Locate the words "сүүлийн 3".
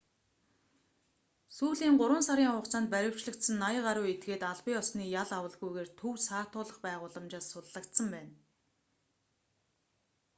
1.57-2.27